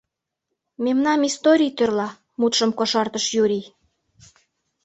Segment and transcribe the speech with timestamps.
[0.83, 2.09] —Мемнам историй тӧрла,—
[2.39, 3.65] мутшым кошартыш Юрий.